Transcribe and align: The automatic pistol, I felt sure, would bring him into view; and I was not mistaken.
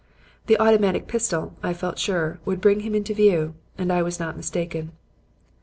The 0.47 0.57
automatic 0.57 1.07
pistol, 1.07 1.53
I 1.61 1.75
felt 1.75 1.99
sure, 1.99 2.39
would 2.43 2.59
bring 2.59 2.79
him 2.79 2.95
into 2.95 3.13
view; 3.13 3.53
and 3.77 3.93
I 3.93 4.01
was 4.01 4.19
not 4.19 4.35
mistaken. 4.35 4.93